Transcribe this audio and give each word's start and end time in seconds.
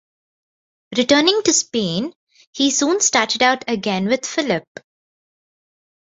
Returning 0.97 1.43
to 1.43 1.53
Spain, 1.53 2.11
he 2.53 2.71
soon 2.71 3.01
started 3.01 3.43
out 3.43 3.63
again 3.67 4.07
with 4.07 4.25
Philip. 4.25 4.67